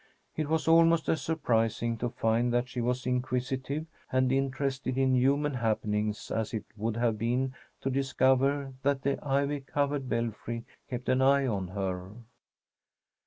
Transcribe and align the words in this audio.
It 0.35 0.49
was 0.49 0.67
almost 0.67 1.07
as 1.09 1.21
surprising 1.21 1.95
to 1.99 2.09
find 2.09 2.51
that 2.51 2.67
she 2.67 2.81
was 2.81 3.05
inquisitive 3.05 3.85
and 4.11 4.31
interested 4.31 4.97
in 4.97 5.13
human 5.13 5.53
happenings 5.53 6.31
as 6.31 6.55
it 6.55 6.65
would 6.75 6.97
have 6.97 7.19
been 7.19 7.53
to 7.81 7.91
discover 7.91 8.73
that 8.81 9.03
the 9.03 9.23
ivy 9.23 9.59
covered 9.59 10.09
belfry 10.09 10.65
kept 10.89 11.07
an 11.07 11.21
eye 11.21 11.45
on 11.45 11.67
her. 11.67 12.13